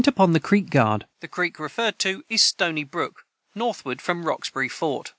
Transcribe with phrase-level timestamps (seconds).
[0.03, 5.09] [Footnote 173: The creek referred to is Stony brook, northward from Roxbury fort.